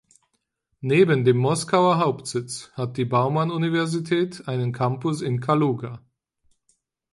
Neben 0.79 1.25
dem 1.25 1.37
Moskauer 1.37 1.99
Hauptsitz 1.99 2.71
hat 2.73 2.97
die 2.97 3.05
Bauman-Universität 3.05 4.47
einen 4.47 4.71
Campus 4.71 5.21
in 5.21 5.39
Kaluga. 5.41 6.01